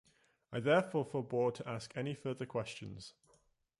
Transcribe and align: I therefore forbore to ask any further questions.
I 0.51 0.59
therefore 0.59 1.05
forbore 1.05 1.51
to 1.53 1.69
ask 1.69 1.95
any 1.95 2.15
further 2.15 2.47
questions. 2.47 3.13